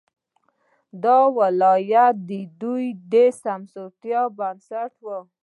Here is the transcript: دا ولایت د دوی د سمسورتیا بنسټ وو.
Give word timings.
دا 1.03 1.17
ولایت 1.37 2.15
د 2.29 2.31
دوی 2.61 2.85
د 3.11 3.13
سمسورتیا 3.43 4.21
بنسټ 4.37 4.93
وو. 5.05 5.19